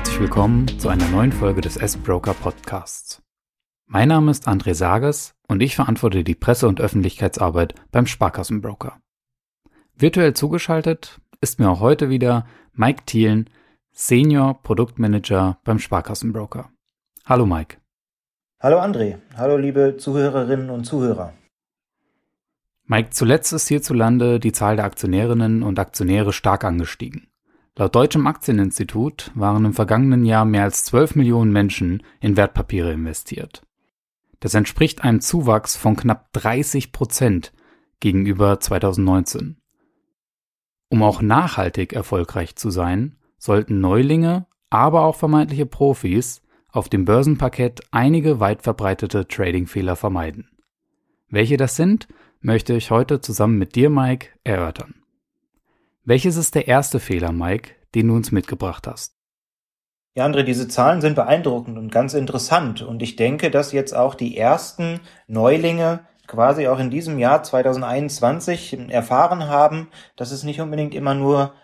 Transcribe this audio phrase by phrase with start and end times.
[0.00, 3.22] herzlich willkommen zu einer neuen Folge des S-Broker Podcasts.
[3.84, 8.98] Mein Name ist André Sages und ich verantworte die Presse- und Öffentlichkeitsarbeit beim Sparkassenbroker.
[9.94, 13.50] Virtuell zugeschaltet ist mir auch heute wieder Mike Thielen,
[13.92, 16.70] Senior Produktmanager beim Sparkassenbroker.
[17.26, 17.76] Hallo Mike.
[18.58, 19.18] Hallo André.
[19.36, 21.34] Hallo liebe Zuhörerinnen und Zuhörer.
[22.86, 27.29] Mike, zuletzt ist hierzulande die Zahl der Aktionärinnen und Aktionäre stark angestiegen.
[27.76, 33.62] Laut Deutschem Aktieninstitut waren im vergangenen Jahr mehr als 12 Millionen Menschen in Wertpapiere investiert.
[34.40, 37.52] Das entspricht einem Zuwachs von knapp 30 Prozent
[38.00, 39.58] gegenüber 2019.
[40.88, 47.82] Um auch nachhaltig erfolgreich zu sein, sollten Neulinge, aber auch vermeintliche Profis auf dem Börsenparkett
[47.90, 50.50] einige weit verbreitete Tradingfehler vermeiden.
[51.28, 52.08] Welche das sind,
[52.40, 54.99] möchte ich heute zusammen mit dir, Mike, erörtern.
[56.10, 59.14] Welches ist der erste Fehler, Mike, den du uns mitgebracht hast?
[60.16, 62.82] Ja, André, diese Zahlen sind beeindruckend und ganz interessant.
[62.82, 68.90] Und ich denke, dass jetzt auch die ersten Neulinge quasi auch in diesem Jahr 2021
[68.90, 71.54] erfahren haben, dass es nicht unbedingt immer nur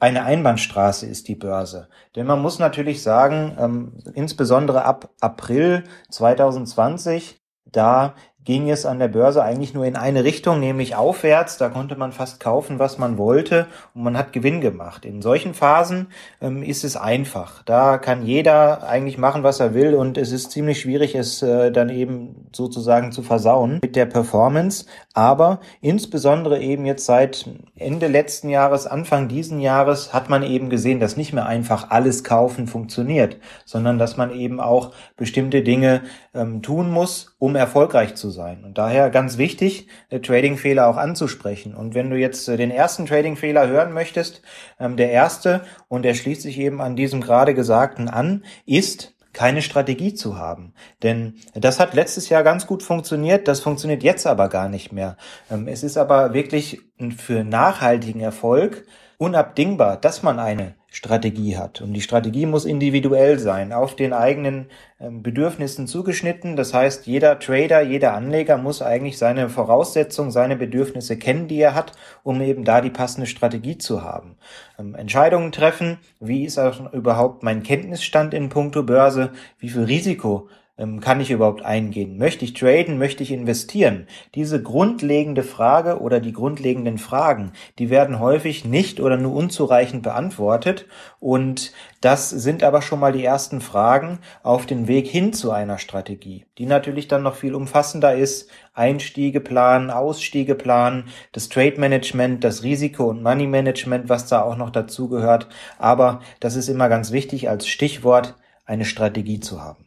[0.00, 1.88] eine Einbahnstraße ist, die Börse.
[2.16, 9.08] Denn man muss natürlich sagen, ähm, insbesondere ab April 2020, da ging es an der
[9.08, 11.56] Börse eigentlich nur in eine Richtung, nämlich aufwärts.
[11.56, 15.04] Da konnte man fast kaufen, was man wollte und man hat Gewinn gemacht.
[15.04, 16.08] In solchen Phasen
[16.40, 17.62] ähm, ist es einfach.
[17.64, 21.70] Da kann jeder eigentlich machen, was er will und es ist ziemlich schwierig, es äh,
[21.70, 24.86] dann eben sozusagen zu versauen mit der Performance.
[25.14, 31.00] Aber insbesondere eben jetzt seit Ende letzten Jahres, Anfang diesen Jahres hat man eben gesehen,
[31.00, 36.02] dass nicht mehr einfach alles kaufen funktioniert, sondern dass man eben auch bestimmte Dinge
[36.34, 38.64] ähm, tun muss, um erfolgreich zu sein.
[38.64, 41.74] Und daher ganz wichtig, Trading-Fehler auch anzusprechen.
[41.74, 44.40] Und wenn du jetzt äh, den ersten Trading-Fehler hören möchtest,
[44.80, 49.60] ähm, der erste, und der schließt sich eben an diesem gerade Gesagten an, ist, keine
[49.60, 50.72] Strategie zu haben.
[51.02, 55.18] Denn das hat letztes Jahr ganz gut funktioniert, das funktioniert jetzt aber gar nicht mehr.
[55.50, 56.80] Ähm, es ist aber wirklich
[57.14, 58.86] für nachhaltigen Erfolg
[59.18, 61.80] unabdingbar, dass man eine Strategie hat.
[61.80, 64.66] Und die Strategie muss individuell sein, auf den eigenen
[65.00, 66.54] ähm, Bedürfnissen zugeschnitten.
[66.54, 71.74] Das heißt, jeder Trader, jeder Anleger muss eigentlich seine Voraussetzungen, seine Bedürfnisse kennen, die er
[71.74, 74.36] hat, um eben da die passende Strategie zu haben.
[74.78, 80.48] Ähm, Entscheidungen treffen, wie ist auch überhaupt mein Kenntnisstand in puncto Börse, wie viel Risiko
[80.76, 82.18] kann ich überhaupt eingehen?
[82.18, 82.98] Möchte ich traden?
[82.98, 84.08] Möchte ich investieren?
[84.34, 90.86] Diese grundlegende Frage oder die grundlegenden Fragen, die werden häufig nicht oder nur unzureichend beantwortet.
[91.20, 95.78] Und das sind aber schon mal die ersten Fragen auf den Weg hin zu einer
[95.78, 98.50] Strategie, die natürlich dann noch viel umfassender ist.
[98.74, 105.08] Einstiegeplan, Ausstiegeplan, das Trade Management, das Risiko- und Money Management, was da auch noch dazu
[105.08, 105.46] gehört.
[105.78, 108.34] Aber das ist immer ganz wichtig als Stichwort,
[108.66, 109.83] eine Strategie zu haben.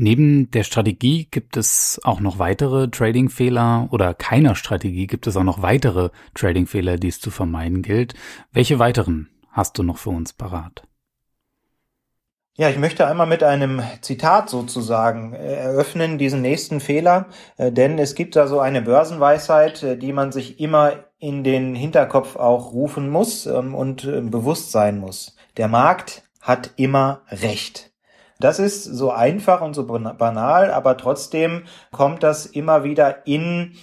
[0.00, 5.42] Neben der Strategie gibt es auch noch weitere Trading-Fehler oder keiner Strategie gibt es auch
[5.42, 8.14] noch weitere Trading-Fehler, die es zu vermeiden gilt.
[8.52, 10.84] Welche weiteren hast du noch für uns parat?
[12.56, 17.26] Ja, ich möchte einmal mit einem Zitat sozusagen äh, eröffnen, diesen nächsten Fehler,
[17.56, 21.74] äh, denn es gibt da so eine Börsenweisheit, äh, die man sich immer in den
[21.74, 25.34] Hinterkopf auch rufen muss ähm, und bewusst sein muss.
[25.56, 27.88] Der Markt hat immer Recht.
[28.40, 33.74] Das ist so einfach und so banal, aber trotzdem kommt das immer wieder in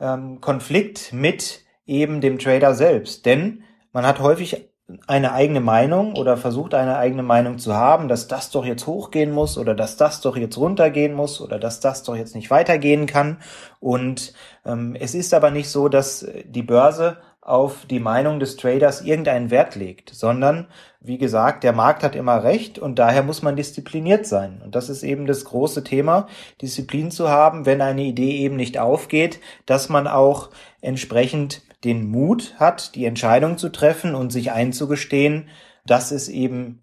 [0.00, 3.24] ähm, Konflikt mit eben dem Trader selbst.
[3.24, 3.62] Denn
[3.92, 4.70] man hat häufig
[5.06, 9.30] eine eigene Meinung oder versucht eine eigene Meinung zu haben, dass das doch jetzt hochgehen
[9.30, 13.06] muss oder dass das doch jetzt runtergehen muss oder dass das doch jetzt nicht weitergehen
[13.06, 13.38] kann.
[13.78, 14.32] Und
[14.64, 19.50] ähm, es ist aber nicht so, dass die Börse auf die Meinung des Traders irgendeinen
[19.50, 20.66] Wert legt, sondern
[21.00, 24.60] wie gesagt, der Markt hat immer recht und daher muss man diszipliniert sein.
[24.62, 26.26] Und das ist eben das große Thema,
[26.60, 30.50] Disziplin zu haben, wenn eine Idee eben nicht aufgeht, dass man auch
[30.82, 35.48] entsprechend den Mut hat, die Entscheidung zu treffen und sich einzugestehen,
[35.86, 36.82] dass es eben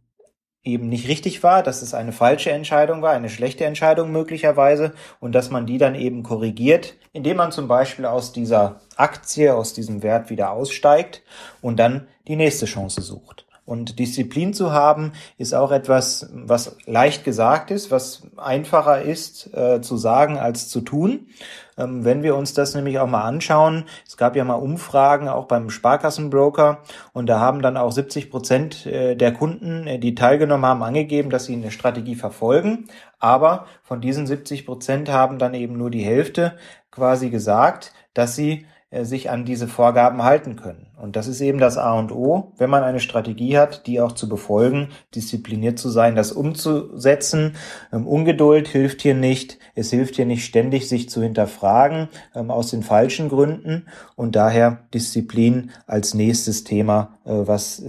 [0.67, 5.33] eben nicht richtig war, dass es eine falsche Entscheidung war, eine schlechte Entscheidung möglicherweise und
[5.33, 10.03] dass man die dann eben korrigiert, indem man zum Beispiel aus dieser Aktie, aus diesem
[10.03, 11.23] Wert wieder aussteigt
[11.61, 13.46] und dann die nächste Chance sucht.
[13.67, 19.81] Und Disziplin zu haben, ist auch etwas, was leicht gesagt ist, was einfacher ist äh,
[19.81, 21.27] zu sagen als zu tun.
[21.77, 25.47] Ähm, wenn wir uns das nämlich auch mal anschauen, es gab ja mal Umfragen auch
[25.47, 26.81] beim Sparkassenbroker
[27.11, 31.29] und da haben dann auch 70 Prozent äh, der Kunden, äh, die teilgenommen haben, angegeben,
[31.29, 32.87] dass sie eine Strategie verfolgen.
[33.19, 36.57] Aber von diesen 70 Prozent haben dann eben nur die Hälfte
[36.89, 40.87] quasi gesagt, dass sie sich an diese Vorgaben halten können.
[40.95, 44.13] Und das ist eben das A und O, wenn man eine Strategie hat, die auch
[44.13, 47.55] zu befolgen, diszipliniert zu sein, das umzusetzen.
[47.91, 49.59] Ähm, Ungeduld hilft hier nicht.
[49.75, 53.87] Es hilft hier nicht ständig, sich zu hinterfragen ähm, aus den falschen Gründen.
[54.15, 57.83] Und daher Disziplin als nächstes Thema, äh, was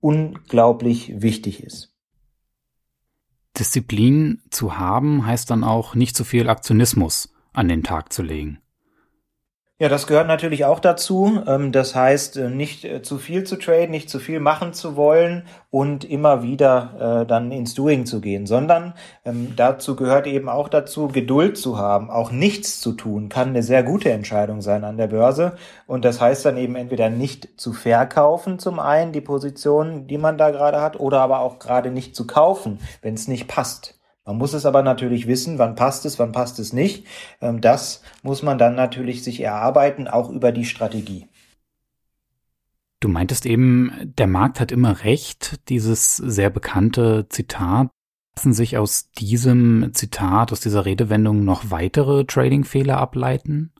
[0.00, 1.94] unglaublich wichtig ist.
[3.58, 8.61] Disziplin zu haben heißt dann auch nicht zu viel Aktionismus an den Tag zu legen.
[9.82, 11.42] Ja, das gehört natürlich auch dazu.
[11.44, 14.94] Ähm, das heißt, äh, nicht äh, zu viel zu traden, nicht zu viel machen zu
[14.94, 18.94] wollen und immer wieder äh, dann ins Doing zu gehen, sondern
[19.24, 22.10] ähm, dazu gehört eben auch dazu, Geduld zu haben.
[22.10, 25.56] Auch nichts zu tun kann eine sehr gute Entscheidung sein an der Börse.
[25.88, 30.38] Und das heißt dann eben entweder nicht zu verkaufen zum einen, die Position, die man
[30.38, 33.98] da gerade hat, oder aber auch gerade nicht zu kaufen, wenn es nicht passt.
[34.24, 37.06] Man muss es aber natürlich wissen, wann passt es, wann passt es nicht.
[37.40, 41.26] Ähm, das muss man dann natürlich sich erarbeiten, auch über die Strategie.
[43.00, 47.88] Du meintest eben, der Markt hat immer recht, dieses sehr bekannte Zitat.
[48.36, 53.72] Lassen sich aus diesem Zitat, aus dieser Redewendung noch weitere Trading-Fehler ableiten?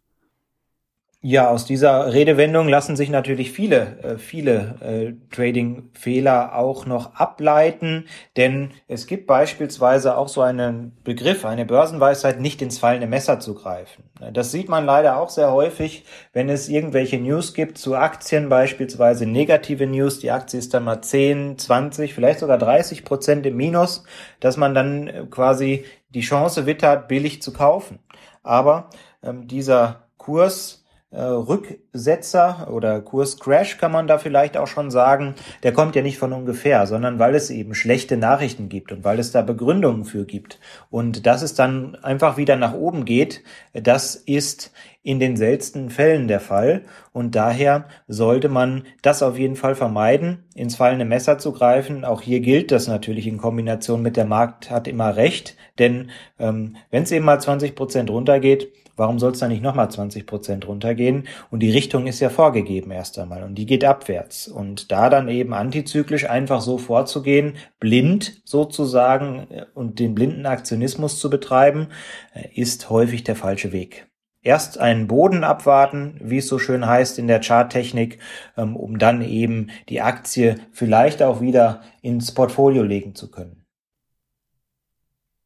[1.25, 8.07] Ja, aus dieser Redewendung lassen sich natürlich viele, äh, viele äh, Trading-Fehler auch noch ableiten,
[8.37, 13.55] denn es gibt beispielsweise auch so einen Begriff, eine Börsenweisheit, nicht ins fallende Messer zu
[13.55, 14.03] greifen.
[14.33, 19.25] Das sieht man leider auch sehr häufig, wenn es irgendwelche News gibt zu Aktien, beispielsweise
[19.25, 24.03] negative News, die Aktie ist dann mal 10, 20, vielleicht sogar 30 Prozent im Minus,
[24.41, 28.01] dass man dann äh, quasi die Chance wittert, billig zu kaufen.
[28.43, 28.91] Aber
[29.23, 30.81] ähm, dieser Kurs
[31.12, 36.32] Rücksetzer oder Kurscrash kann man da vielleicht auch schon sagen, der kommt ja nicht von
[36.32, 40.59] ungefähr, sondern weil es eben schlechte Nachrichten gibt und weil es da Begründungen für gibt.
[40.91, 43.43] Und dass es dann einfach wieder nach oben geht,
[43.75, 44.73] das ist
[45.03, 46.82] in den seltensten Fällen der Fall.
[47.12, 52.05] Und daher sollte man das auf jeden Fall vermeiden, ins fallende Messer zu greifen.
[52.05, 55.56] Auch hier gilt das natürlich in Kombination mit der Markt hat immer recht.
[55.79, 59.91] Denn ähm, wenn es eben mal 20 Prozent runtergeht, Warum soll es da nicht nochmal
[59.91, 61.29] 20 Prozent runtergehen?
[61.50, 64.49] Und die Richtung ist ja vorgegeben erst einmal und die geht abwärts.
[64.49, 71.19] Und da dann eben antizyklisch einfach so vorzugehen, blind sozusagen äh, und den blinden Aktionismus
[71.19, 71.89] zu betreiben,
[72.35, 74.09] äh, ist häufig der falsche Weg.
[74.44, 78.19] Erst einen Boden abwarten, wie es so schön heißt in der Charttechnik,
[78.56, 83.62] ähm, um dann eben die Aktie vielleicht auch wieder ins Portfolio legen zu können.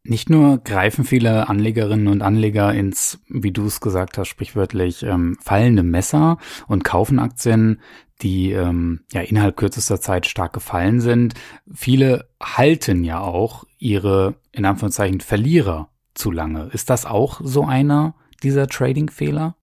[0.09, 5.37] Nicht nur greifen viele Anlegerinnen und Anleger ins, wie du es gesagt hast, sprichwörtlich ähm,
[5.43, 6.39] fallende Messer
[6.69, 7.81] und kaufen Aktien,
[8.23, 11.35] die ähm, ja innerhalb kürzester Zeit stark gefallen sind.
[11.73, 16.69] Viele halten ja auch ihre, in Anführungszeichen, Verlierer zu lange.
[16.73, 19.57] Ist das auch so einer dieser Trading-Fehler?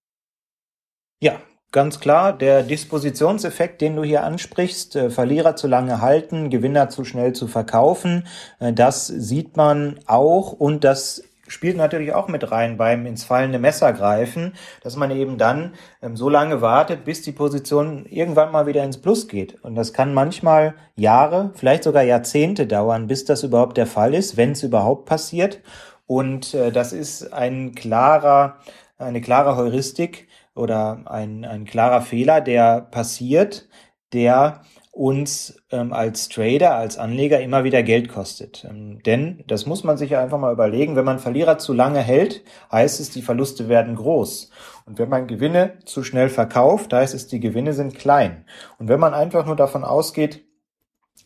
[1.20, 1.40] Ja,
[1.74, 7.04] Ganz klar, der Dispositionseffekt, den du hier ansprichst, äh, Verlierer zu lange halten, Gewinner zu
[7.04, 8.28] schnell zu verkaufen,
[8.60, 13.58] äh, das sieht man auch und das spielt natürlich auch mit rein beim ins fallende
[13.58, 14.52] Messer greifen,
[14.84, 18.98] dass man eben dann ähm, so lange wartet, bis die Position irgendwann mal wieder ins
[18.98, 19.60] Plus geht.
[19.64, 24.36] Und das kann manchmal Jahre, vielleicht sogar Jahrzehnte dauern, bis das überhaupt der Fall ist,
[24.36, 25.58] wenn es überhaupt passiert.
[26.06, 28.58] Und äh, das ist ein klarer,
[28.96, 33.68] eine klare Heuristik, oder ein, ein klarer Fehler, der passiert,
[34.12, 34.62] der
[34.94, 38.64] uns ähm, als Trader, als Anleger immer wieder Geld kostet.
[38.64, 41.98] Ähm, denn, das muss man sich ja einfach mal überlegen, wenn man Verlierer zu lange
[41.98, 44.50] hält, heißt es, die Verluste werden groß.
[44.86, 48.44] Und wenn man Gewinne zu schnell verkauft, heißt es, die Gewinne sind klein.
[48.78, 50.44] Und wenn man einfach nur davon ausgeht,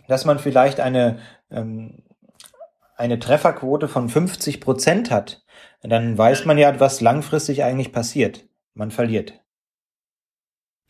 [0.06, 1.18] dass man vielleicht eine,
[1.50, 2.04] ähm,
[2.97, 5.44] eine Trefferquote von 50 Prozent hat,
[5.82, 8.48] dann weiß man ja, was langfristig eigentlich passiert
[8.78, 9.44] man verliert.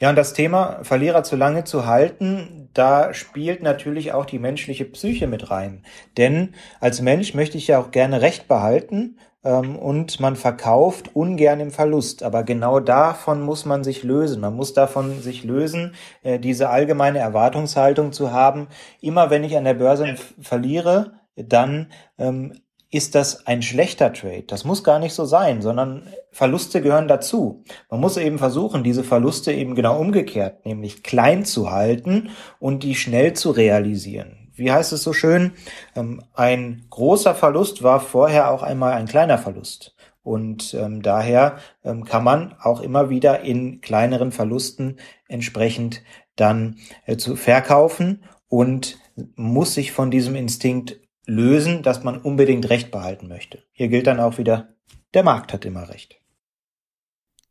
[0.01, 4.85] Ja, und das Thema Verlierer zu lange zu halten, da spielt natürlich auch die menschliche
[4.85, 5.85] Psyche mit rein.
[6.17, 11.59] Denn als Mensch möchte ich ja auch gerne Recht behalten ähm, und man verkauft ungern
[11.59, 12.23] im Verlust.
[12.23, 14.41] Aber genau davon muss man sich lösen.
[14.41, 18.69] Man muss davon sich lösen, äh, diese allgemeine Erwartungshaltung zu haben.
[19.01, 22.53] Immer wenn ich an der Börse verliere, dann ähm,
[22.91, 24.45] ist das ein schlechter Trade.
[24.47, 27.65] Das muss gar nicht so sein, sondern Verluste gehören dazu.
[27.91, 32.95] Man muss eben versuchen, diese Verluste eben genau umgekehrt, nämlich klein zu halten und die
[32.95, 34.51] schnell zu realisieren.
[34.55, 35.53] Wie heißt es so schön?
[35.95, 39.95] Ähm, ein großer Verlust war vorher auch einmal ein kleiner Verlust.
[40.23, 46.03] Und ähm, daher ähm, kann man auch immer wieder in kleineren Verlusten entsprechend
[46.37, 46.77] dann
[47.07, 48.99] äh, zu verkaufen und
[49.37, 53.63] muss sich von diesem Instinkt lösen, dass man unbedingt Recht behalten möchte.
[53.73, 54.75] Hier gilt dann auch wieder,
[55.15, 56.21] der Markt hat immer Recht.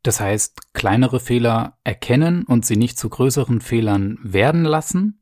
[0.03, 5.21] Das heißt, kleinere Fehler erkennen und sie nicht zu größeren Fehlern werden lassen?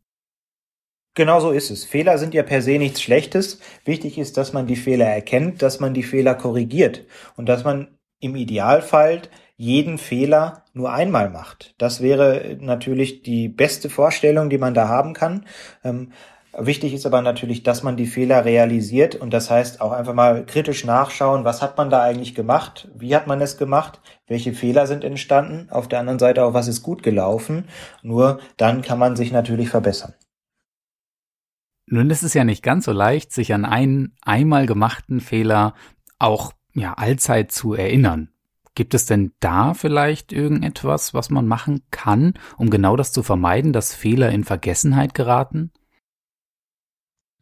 [1.16, 1.86] Genau so ist es.
[1.86, 3.60] Fehler sind ja per se nichts Schlechtes.
[3.84, 7.98] Wichtig ist, dass man die Fehler erkennt, dass man die Fehler korrigiert und dass man
[8.20, 9.24] im Idealfall
[9.58, 11.74] jeden Fehler nur einmal macht.
[11.78, 15.46] Das wäre natürlich die beste Vorstellung, die man da haben kann.
[16.58, 20.46] Wichtig ist aber natürlich, dass man die Fehler realisiert und das heißt auch einfach mal
[20.46, 24.88] kritisch nachschauen, was hat man da eigentlich gemacht, wie hat man es gemacht, welche Fehler
[24.88, 27.66] sind entstanden, auf der anderen Seite auch, was ist gut gelaufen.
[28.04, 30.14] Nur dann kann man sich natürlich verbessern.
[31.88, 35.74] Nun ist es ja nicht ganz so leicht, sich an einen einmal gemachten Fehler
[36.20, 38.30] auch ja allzeit zu erinnern.
[38.76, 43.74] Gibt es denn da vielleicht irgendetwas, was man machen kann, um genau das zu vermeiden,
[43.74, 45.72] dass Fehler in Vergessenheit geraten?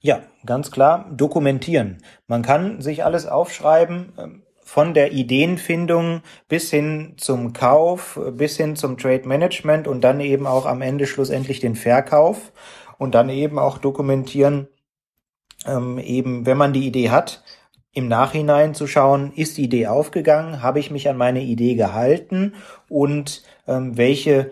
[0.06, 2.04] Ja, ganz klar, dokumentieren.
[2.28, 8.76] Man kann sich alles aufschreiben, ähm, von der Ideenfindung bis hin zum Kauf, bis hin
[8.76, 12.52] zum Trade Management und dann eben auch am Ende schlussendlich den Verkauf
[12.98, 14.68] und dann eben auch dokumentieren,
[15.66, 17.42] ähm, eben wenn man die Idee hat,
[17.94, 22.56] im Nachhinein zu schauen, ist die Idee aufgegangen, habe ich mich an meine Idee gehalten
[22.90, 24.52] und ähm, welche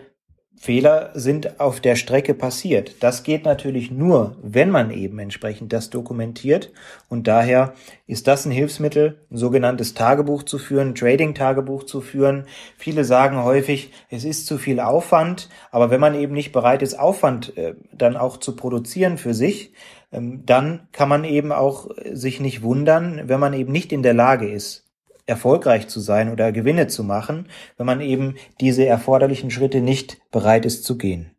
[0.62, 3.02] Fehler sind auf der Strecke passiert.
[3.02, 6.70] Das geht natürlich nur, wenn man eben entsprechend das dokumentiert.
[7.08, 7.72] Und daher
[8.06, 12.44] ist das ein Hilfsmittel, ein sogenanntes Tagebuch zu führen, Trading-Tagebuch zu führen.
[12.78, 15.48] Viele sagen häufig, es ist zu viel Aufwand.
[15.72, 19.72] Aber wenn man eben nicht bereit ist, Aufwand äh, dann auch zu produzieren für sich,
[20.12, 24.04] ähm, dann kann man eben auch äh, sich nicht wundern, wenn man eben nicht in
[24.04, 24.91] der Lage ist,
[25.26, 30.66] erfolgreich zu sein oder Gewinne zu machen, wenn man eben diese erforderlichen Schritte nicht bereit
[30.66, 31.34] ist zu gehen.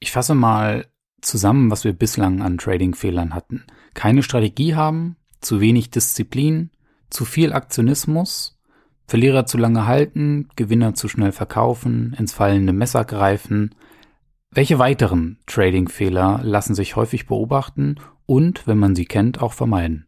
[0.00, 0.86] Ich fasse mal
[1.20, 3.64] zusammen, was wir bislang an Trading-Fehlern hatten.
[3.94, 6.70] Keine Strategie haben, zu wenig Disziplin,
[7.10, 8.58] zu viel Aktionismus,
[9.08, 13.74] Verlierer zu lange halten, Gewinner zu schnell verkaufen, ins fallende Messer greifen.
[14.50, 20.07] Welche weiteren Trading-Fehler lassen sich häufig beobachten und, wenn man sie kennt, auch vermeiden?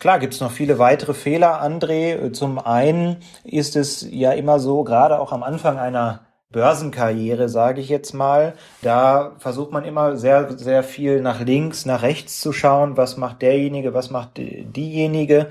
[0.00, 2.32] Klar gibt es noch viele weitere Fehler, André.
[2.32, 7.90] Zum einen ist es ja immer so, gerade auch am Anfang einer Börsenkarriere, sage ich
[7.90, 12.96] jetzt mal, da versucht man immer sehr, sehr viel nach links, nach rechts zu schauen,
[12.96, 15.48] was macht derjenige, was macht diejenige.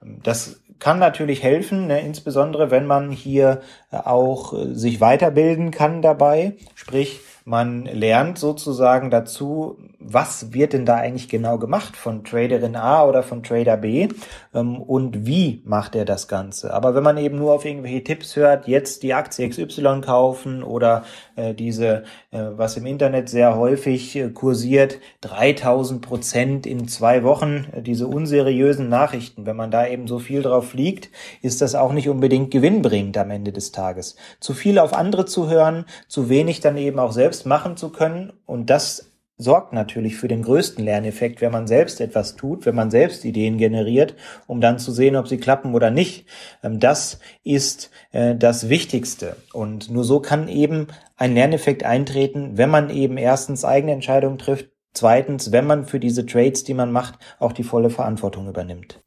[0.00, 7.20] Das kann natürlich helfen, ne, insbesondere wenn man hier auch sich weiterbilden kann dabei, sprich
[7.50, 13.24] man lernt sozusagen dazu, was wird denn da eigentlich genau gemacht von Traderin A oder
[13.24, 14.08] von Trader B
[14.54, 16.72] ähm, und wie macht er das Ganze.
[16.72, 21.02] Aber wenn man eben nur auf irgendwelche Tipps hört, jetzt die Aktie XY kaufen oder
[21.34, 27.66] äh, diese, äh, was im Internet sehr häufig äh, kursiert, 3000 Prozent in zwei Wochen,
[27.82, 31.10] diese unseriösen Nachrichten, wenn man da eben so viel drauf fliegt,
[31.42, 34.14] ist das auch nicht unbedingt gewinnbringend am Ende des Tages.
[34.38, 38.32] Zu viel auf andere zu hören, zu wenig dann eben auch selbst machen zu können
[38.46, 42.90] und das sorgt natürlich für den größten Lerneffekt, wenn man selbst etwas tut, wenn man
[42.90, 44.14] selbst Ideen generiert,
[44.46, 46.26] um dann zu sehen, ob sie klappen oder nicht.
[46.62, 49.36] Ähm, das ist äh, das Wichtigste.
[49.52, 54.68] Und nur so kann eben ein Lerneffekt eintreten, wenn man eben erstens eigene Entscheidungen trifft,
[54.92, 59.02] zweitens, wenn man für diese Trades, die man macht, auch die volle Verantwortung übernimmt.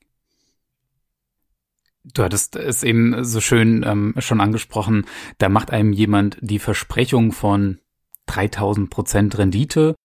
[2.05, 5.05] Du hattest es eben so schön ähm, schon angesprochen,
[5.37, 7.79] da macht einem jemand die Versprechung von
[8.27, 9.95] 3000 Prozent Rendite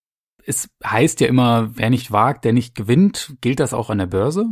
[0.48, 3.36] es heißt ja immer, wer nicht wagt, der nicht gewinnt.
[3.42, 4.46] Gilt das auch an der Börse?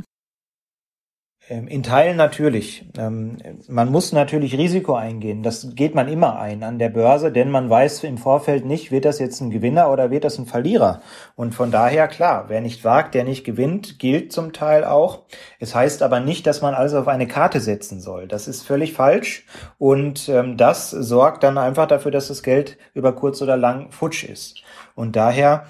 [1.49, 2.87] Ähm, in Teilen natürlich.
[2.99, 3.37] Ähm,
[3.69, 5.45] man muss natürlich Risiko eingehen.
[5.45, 9.05] Das geht man immer ein an der Börse, denn man weiß im Vorfeld nicht, wird
[9.05, 11.03] das jetzt ein Gewinner oder wird das ein Verlierer.
[11.37, 15.23] Und von daher, klar, wer nicht wagt, der nicht gewinnt, gilt zum Teil auch.
[15.61, 18.26] Es heißt aber nicht, dass man alles auf eine Karte setzen soll.
[18.26, 19.47] Das ist völlig falsch.
[19.79, 24.25] Und ähm, das sorgt dann einfach dafür, dass das Geld über kurz oder lang futsch
[24.25, 24.62] ist.
[24.95, 25.67] Und daher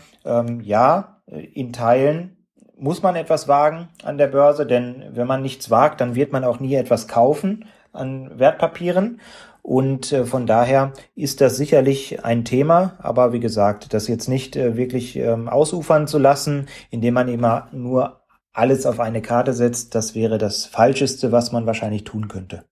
[0.62, 2.36] ja, in Teilen
[2.78, 6.44] muss man etwas wagen an der Börse, denn wenn man nichts wagt, dann wird man
[6.44, 9.20] auch nie etwas kaufen an Wertpapieren.
[9.62, 14.54] Und äh, von daher ist das sicherlich ein Thema, aber wie gesagt, das jetzt nicht
[14.54, 18.20] äh, wirklich ähm, ausufern zu lassen, indem man immer nur
[18.52, 22.64] alles auf eine Karte setzt, das wäre das Falscheste, was man wahrscheinlich tun könnte.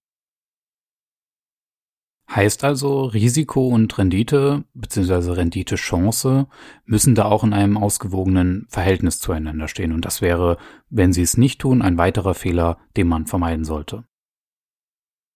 [2.30, 5.32] Heißt also, Risiko und Rendite bzw.
[5.32, 6.46] Rendite-Chance
[6.86, 9.92] müssen da auch in einem ausgewogenen Verhältnis zueinander stehen.
[9.92, 10.56] Und das wäre,
[10.88, 14.04] wenn sie es nicht tun, ein weiterer Fehler, den man vermeiden sollte.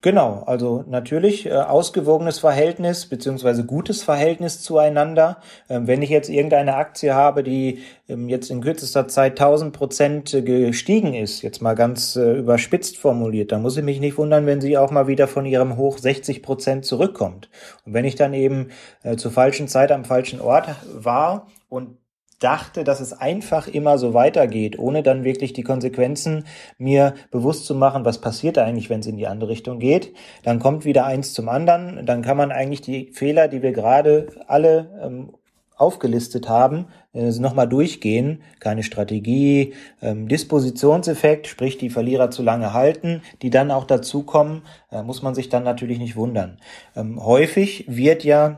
[0.01, 5.41] Genau, also natürlich äh, ausgewogenes Verhältnis beziehungsweise gutes Verhältnis zueinander.
[5.69, 10.31] Ähm, wenn ich jetzt irgendeine Aktie habe, die ähm, jetzt in kürzester Zeit 1000 Prozent
[10.45, 14.61] gestiegen ist, jetzt mal ganz äh, überspitzt formuliert, dann muss ich mich nicht wundern, wenn
[14.61, 17.49] sie auch mal wieder von ihrem Hoch 60 Prozent zurückkommt.
[17.85, 18.69] Und wenn ich dann eben
[19.03, 21.97] äh, zur falschen Zeit am falschen Ort war und
[22.39, 26.45] dachte, dass es einfach immer so weitergeht, ohne dann wirklich die Konsequenzen
[26.77, 30.13] mir bewusst zu machen, was passiert eigentlich, wenn es in die andere Richtung geht.
[30.43, 32.05] Dann kommt wieder eins zum anderen.
[32.05, 35.33] Dann kann man eigentlich die Fehler, die wir gerade alle ähm,
[35.79, 38.41] aufgelistet haben, äh, nochmal durchgehen.
[38.59, 45.01] Keine Strategie, ähm, Dispositionseffekt, sprich die Verlierer zu lange halten, die dann auch dazukommen, äh,
[45.01, 46.57] muss man sich dann natürlich nicht wundern.
[46.95, 48.57] Ähm, häufig wird ja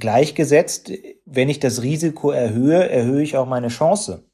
[0.00, 0.92] Gleichgesetzt,
[1.24, 4.24] wenn ich das Risiko erhöhe, erhöhe ich auch meine Chance.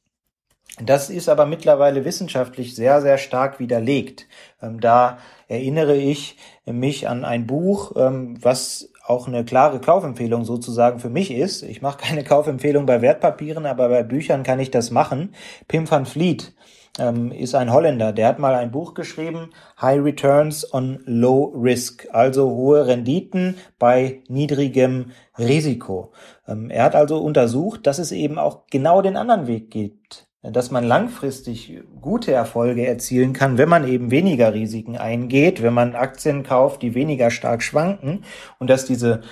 [0.83, 4.27] Das ist aber mittlerweile wissenschaftlich sehr, sehr stark widerlegt.
[4.61, 10.99] Ähm, da erinnere ich mich an ein Buch, ähm, was auch eine klare Kaufempfehlung sozusagen
[10.99, 11.63] für mich ist.
[11.63, 15.35] Ich mache keine Kaufempfehlung bei Wertpapieren, aber bei Büchern kann ich das machen.
[15.69, 16.55] Pim van Vliet
[16.99, 22.07] ähm, ist ein Holländer, der hat mal ein Buch geschrieben, High Returns on Low Risk,
[22.13, 26.13] also hohe Renditen bei niedrigem Risiko.
[26.47, 30.71] Ähm, er hat also untersucht, dass es eben auch genau den anderen Weg gibt, dass
[30.71, 36.43] man langfristig gute Erfolge erzielen kann, wenn man eben weniger Risiken eingeht, wenn man Aktien
[36.43, 38.25] kauft, die weniger stark schwanken
[38.59, 39.23] und dass diese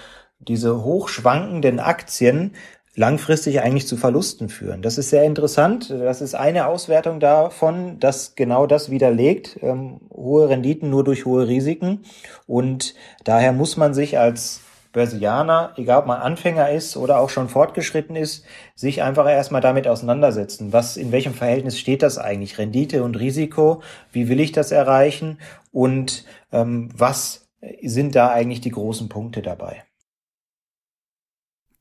[0.49, 2.53] diese hochschwankenden Aktien
[2.95, 4.83] langfristig eigentlich zu Verlusten führen.
[4.83, 5.91] Das ist sehr interessant.
[5.91, 9.59] Das ist eine Auswertung davon, dass genau das widerlegt.
[9.63, 12.03] Ähm, hohe Renditen nur durch hohe Risiken.
[12.47, 12.95] Und
[13.25, 14.61] daher muss man sich als
[14.93, 18.45] Börsianer, egal ob man Anfänger ist oder auch schon fortgeschritten ist,
[18.75, 20.75] sich einfach erstmal damit auseinandersetzen.
[20.75, 22.59] Was, in welchem Verhältnis steht das eigentlich?
[22.59, 23.83] Rendite und Risiko?
[24.13, 25.39] Wie will ich das erreichen?
[25.71, 27.49] Und ähm, was
[27.81, 29.83] sind da eigentlich die großen Punkte dabei?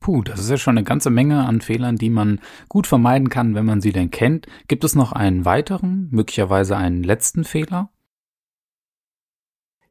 [0.02, 3.54] Puh, das ist ja schon eine ganze Menge an Fehlern, die man gut vermeiden kann,
[3.54, 4.48] wenn man sie denn kennt.
[4.66, 7.88] Gibt es noch einen weiteren, möglicherweise einen letzten Fehler?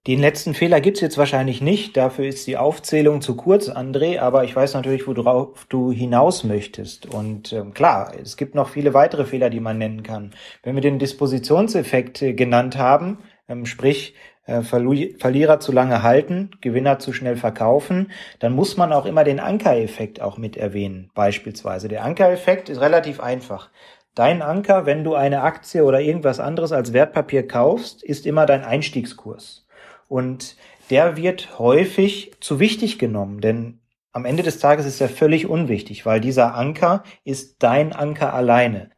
[0.07, 4.43] Den letzten Fehler gibt's jetzt wahrscheinlich nicht, dafür ist die Aufzählung zu kurz, André, aber
[4.43, 7.05] ich weiß natürlich, worauf du hinaus möchtest.
[7.05, 10.33] Und ähm, klar, es gibt noch viele weitere Fehler, die man nennen kann.
[10.63, 14.15] Wenn wir den Dispositionseffekt äh, genannt haben, ähm, sprich
[14.63, 20.21] Verlierer zu lange halten, Gewinner zu schnell verkaufen, dann muss man auch immer den Ankereffekt
[20.21, 21.09] auch mit erwähnen.
[21.13, 23.69] Beispielsweise der Ankereffekt ist relativ einfach.
[24.13, 28.63] Dein Anker, wenn du eine Aktie oder irgendwas anderes als Wertpapier kaufst, ist immer dein
[28.63, 29.65] Einstiegskurs.
[30.09, 30.57] Und
[30.89, 33.79] der wird häufig zu wichtig genommen, denn
[34.11, 38.91] am Ende des Tages ist er völlig unwichtig, weil dieser Anker ist dein Anker alleine.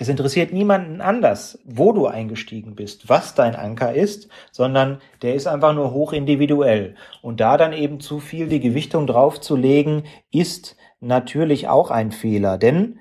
[0.00, 5.48] Es interessiert niemanden anders, wo du eingestiegen bist, was dein Anker ist, sondern der ist
[5.48, 6.94] einfach nur hoch individuell.
[7.20, 13.00] Und da dann eben zu viel die Gewichtung draufzulegen, ist natürlich auch ein Fehler, denn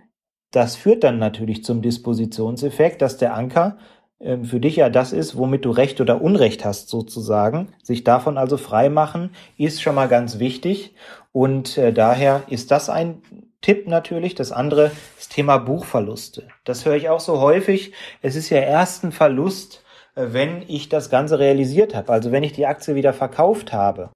[0.52, 3.78] das führt dann natürlich zum Dispositionseffekt, dass der Anker
[4.20, 7.74] für dich ja das ist, womit du Recht oder Unrecht hast sozusagen.
[7.84, 10.96] Sich davon also frei machen, ist schon mal ganz wichtig
[11.32, 13.22] und äh, daher ist das ein
[13.62, 14.34] Tipp natürlich.
[14.34, 16.48] Das andere, das Thema Buchverluste.
[16.64, 17.94] Das höre ich auch so häufig.
[18.24, 19.84] Es ist ja erst ein Verlust,
[20.16, 24.10] äh, wenn ich das Ganze realisiert habe, also wenn ich die Aktie wieder verkauft habe.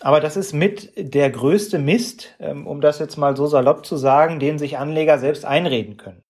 [0.00, 3.96] Aber das ist mit der größte Mist, ähm, um das jetzt mal so salopp zu
[3.96, 6.23] sagen, den sich Anleger selbst einreden können.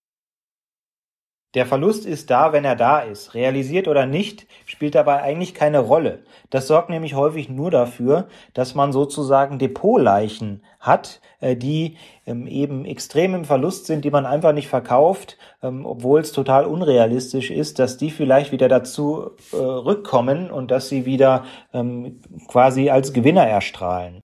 [1.54, 3.34] Der Verlust ist da, wenn er da ist.
[3.34, 6.24] Realisiert oder nicht, spielt dabei eigentlich keine Rolle.
[6.50, 12.84] Das sorgt nämlich häufig nur dafür, dass man sozusagen Depotleichen hat, äh, die ähm, eben
[12.84, 17.78] extrem im Verlust sind, die man einfach nicht verkauft, ähm, obwohl es total unrealistisch ist,
[17.78, 23.46] dass die vielleicht wieder dazu äh, rückkommen und dass sie wieder ähm, quasi als Gewinner
[23.46, 24.23] erstrahlen.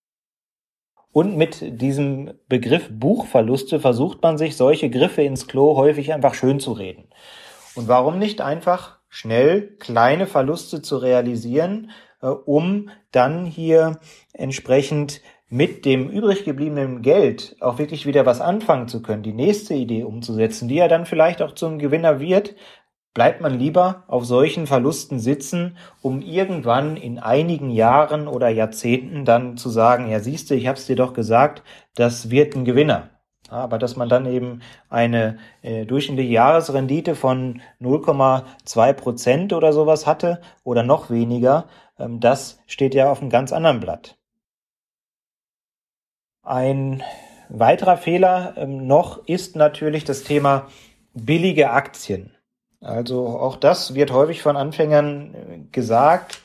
[1.12, 6.60] Und mit diesem Begriff Buchverluste versucht man sich solche Griffe ins Klo häufig einfach schön
[6.60, 7.08] zu reden.
[7.74, 11.90] Und warum nicht einfach schnell kleine Verluste zu realisieren,
[12.22, 13.98] äh, um dann hier
[14.32, 15.20] entsprechend
[15.52, 20.04] mit dem übrig gebliebenen Geld auch wirklich wieder was anfangen zu können, die nächste Idee
[20.04, 22.54] umzusetzen, die ja dann vielleicht auch zum Gewinner wird,
[23.14, 29.56] bleibt man lieber auf solchen Verlusten sitzen, um irgendwann in einigen Jahren oder Jahrzehnten dann
[29.56, 31.62] zu sagen, ja siehste, ich hab's dir doch gesagt,
[31.94, 33.10] das wird ein Gewinner.
[33.48, 40.40] aber dass man dann eben eine äh, durchschnittliche Jahresrendite von 0,2 Prozent oder sowas hatte
[40.62, 41.66] oder noch weniger,
[41.98, 44.16] ähm, das steht ja auf einem ganz anderen Blatt.
[46.42, 47.02] Ein
[47.48, 50.68] weiterer Fehler ähm, noch ist natürlich das Thema
[51.12, 52.34] billige Aktien.
[52.80, 56.40] Also auch das wird häufig von Anfängern äh, gesagt.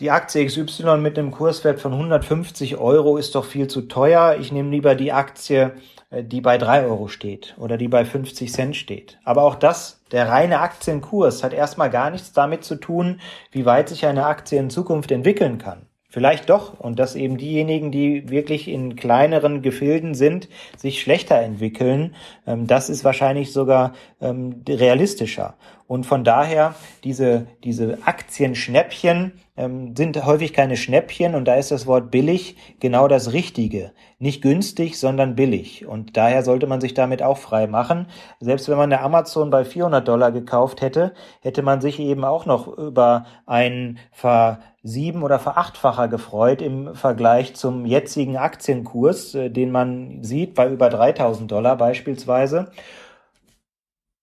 [0.00, 4.36] die Aktie XY mit einem Kurswert von 150 Euro ist doch viel zu teuer.
[4.40, 5.74] Ich nehme lieber die Aktie,
[6.10, 9.18] äh, die bei 3 Euro steht oder die bei 50 Cent steht.
[9.24, 13.20] Aber auch das, der reine Aktienkurs, hat erstmal gar nichts damit zu tun,
[13.52, 15.86] wie weit sich eine Aktie in Zukunft entwickeln kann.
[16.14, 22.14] Vielleicht doch, und dass eben diejenigen, die wirklich in kleineren Gefilden sind, sich schlechter entwickeln,
[22.46, 25.54] ähm, das ist wahrscheinlich sogar ähm, realistischer.
[25.86, 31.86] Und von daher, diese, diese Aktienschnäppchen ähm, sind häufig keine Schnäppchen und da ist das
[31.86, 33.92] Wort billig genau das Richtige.
[34.18, 35.84] Nicht günstig, sondern billig.
[35.86, 38.06] Und daher sollte man sich damit auch frei machen.
[38.40, 42.46] Selbst wenn man eine Amazon bei 400 Dollar gekauft hätte, hätte man sich eben auch
[42.46, 50.24] noch über einen versieben- oder verachtfacher gefreut im Vergleich zum jetzigen Aktienkurs, äh, den man
[50.24, 52.72] sieht bei über 3000 Dollar beispielsweise.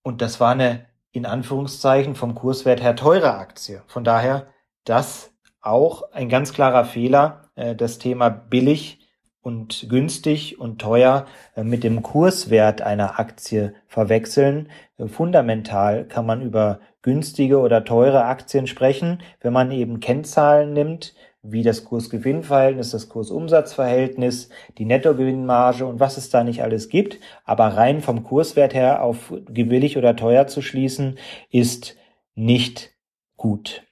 [0.02, 3.82] Und das war eine in Anführungszeichen vom Kurswert her teure Aktie.
[3.86, 4.48] Von daher
[4.84, 8.98] das auch ein ganz klarer Fehler, äh, das Thema billig
[9.42, 14.70] und günstig und teuer äh, mit dem Kurswert einer Aktie verwechseln.
[14.96, 21.14] Äh, fundamental kann man über günstige oder teure Aktien sprechen, wenn man eben Kennzahlen nimmt,
[21.42, 27.18] wie das Kurs-Gewinn-Verhältnis, das Kurs-Umsatz-Verhältnis, die Nettogewinnmarge und was es da nicht alles gibt.
[27.44, 31.18] Aber rein vom Kurswert her auf billig oder teuer zu schließen,
[31.50, 31.96] ist
[32.34, 32.92] nicht
[33.36, 33.82] gut.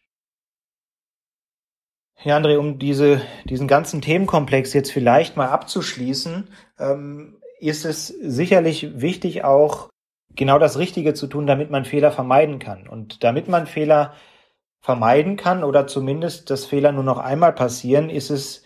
[2.22, 9.00] Ja, André, um diese, diesen ganzen Themenkomplex jetzt vielleicht mal abzuschließen, ähm, ist es sicherlich
[9.00, 9.88] wichtig, auch
[10.36, 12.86] genau das Richtige zu tun, damit man Fehler vermeiden kann.
[12.86, 14.14] Und damit man Fehler
[14.80, 18.64] vermeiden kann oder zumindest das Fehler nur noch einmal passieren, ist es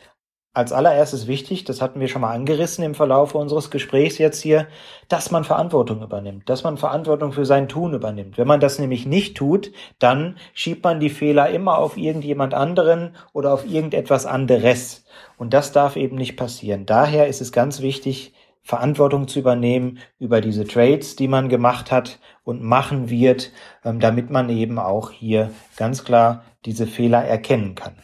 [0.55, 4.69] als allererstes wichtig, das hatten wir schon mal angerissen im Verlauf unseres Gesprächs jetzt hier,
[5.09, 8.39] dass man Verantwortung übernimmt, dass man Verantwortung für sein Tun übernimmt.
[8.39, 13.17] Wenn man das nämlich nicht tut, dann schiebt man die Fehler immer auf irgendjemand anderen
[13.33, 15.05] oder auf irgendetwas anderes.
[15.37, 16.87] Und das darf eben nicht passieren.
[16.87, 18.33] Daher ist es ganz wichtig,
[18.65, 23.53] Verantwortung zu übernehmen über diese Trades, die man gemacht hat und machen wird,
[23.85, 27.95] ähm, damit man eben auch hier ganz klar diese Fehler erkennen kann.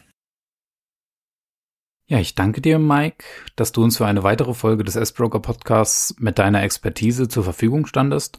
[2.05, 3.23] Ja, ich danke dir, Mike,
[3.55, 7.87] dass du uns für eine weitere Folge des S-Broker Podcasts mit deiner Expertise zur Verfügung
[7.87, 8.37] standest.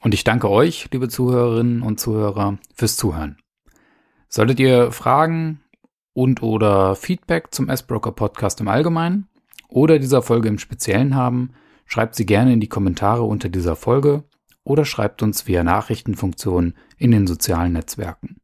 [0.00, 3.36] Und ich danke euch, liebe Zuhörerinnen und Zuhörer, fürs Zuhören.
[4.28, 5.60] Solltet ihr Fragen
[6.14, 9.29] und oder Feedback zum S-Broker Podcast im Allgemeinen
[9.70, 11.50] oder dieser Folge im Speziellen haben,
[11.86, 14.24] schreibt sie gerne in die Kommentare unter dieser Folge
[14.64, 18.36] oder schreibt uns via Nachrichtenfunktion in den sozialen Netzwerken.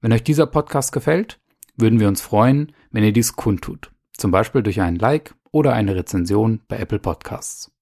[0.00, 1.40] Wenn euch dieser Podcast gefällt,
[1.76, 5.96] würden wir uns freuen, wenn ihr dies kundtut, zum Beispiel durch einen Like oder eine
[5.96, 7.72] Rezension bei Apple Podcasts.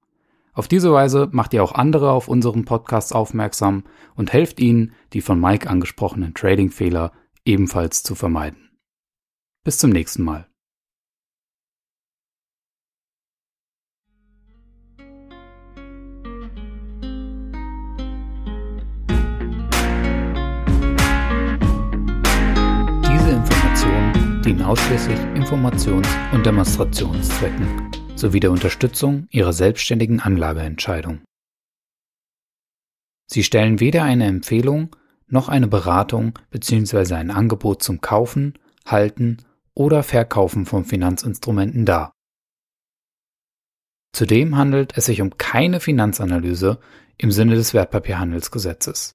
[0.55, 3.85] Auf diese Weise macht ihr auch andere auf unseren Podcast aufmerksam
[4.15, 7.13] und helft ihnen, die von Mike angesprochenen Trading-Fehler
[7.45, 8.71] ebenfalls zu vermeiden.
[9.65, 10.52] Bis zum nächsten Mal.
[24.53, 31.23] Dienen ausschließlich Informations- und Demonstrationszwecken sowie der Unterstützung Ihrer selbstständigen Anlageentscheidung.
[33.31, 34.95] Sie stellen weder eine Empfehlung
[35.27, 37.15] noch eine Beratung bzw.
[37.15, 39.39] ein Angebot zum Kaufen, Halten
[39.73, 42.13] oder Verkaufen von Finanzinstrumenten dar.
[44.15, 46.79] Zudem handelt es sich um keine Finanzanalyse
[47.17, 49.15] im Sinne des Wertpapierhandelsgesetzes.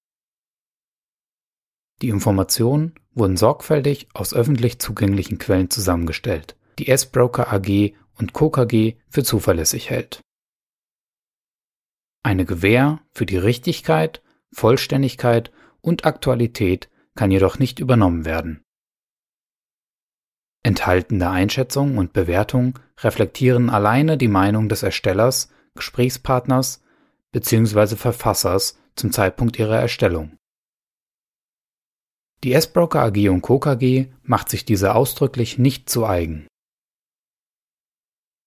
[2.01, 8.49] Die Informationen wurden sorgfältig aus öffentlich zugänglichen Quellen zusammengestellt, die S-Broker AG und Co.
[8.49, 10.21] KG für zuverlässig hält.
[12.23, 15.51] Eine Gewähr für die Richtigkeit, Vollständigkeit
[15.81, 18.63] und Aktualität kann jedoch nicht übernommen werden.
[20.63, 26.83] Enthaltene Einschätzungen und Bewertungen reflektieren alleine die Meinung des Erstellers, Gesprächspartners
[27.31, 27.95] bzw.
[27.95, 30.36] Verfassers zum Zeitpunkt ihrer Erstellung.
[32.43, 33.59] Die S-Broker AG und Co.
[33.59, 36.47] KG macht sich diese ausdrücklich nicht zu eigen.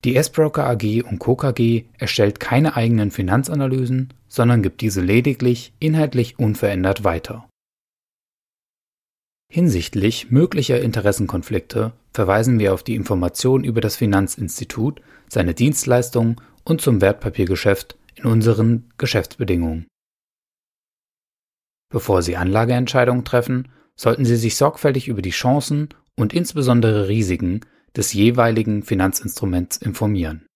[0.05, 1.35] Die S-Broker AG und Co.
[1.35, 7.49] KG erstellt keine eigenen Finanzanalysen, sondern gibt diese lediglich inhaltlich unverändert weiter.
[9.53, 17.01] Hinsichtlich möglicher Interessenkonflikte verweisen wir auf die Informationen über das Finanzinstitut, seine Dienstleistungen und zum
[17.01, 19.89] Wertpapiergeschäft in unseren Geschäftsbedingungen.
[21.93, 23.69] Bevor Sie Anlageentscheidungen treffen,
[24.01, 27.61] sollten Sie sich sorgfältig über die Chancen und insbesondere Risiken
[27.97, 30.47] des jeweiligen Finanzinstruments informieren.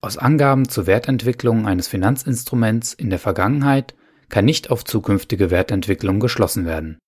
[0.00, 3.94] Aus Angaben zur Wertentwicklung eines Finanzinstruments in der Vergangenheit
[4.28, 6.98] kann nicht auf zukünftige Wertentwicklung geschlossen werden